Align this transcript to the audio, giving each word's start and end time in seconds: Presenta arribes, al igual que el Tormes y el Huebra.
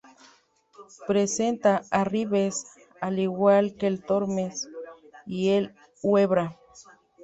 Presenta 1.05 1.83
arribes, 1.91 2.65
al 3.01 3.19
igual 3.19 3.75
que 3.75 3.85
el 3.85 4.03
Tormes 4.03 4.67
y 5.27 5.49
el 5.49 5.75
Huebra. 6.01 6.57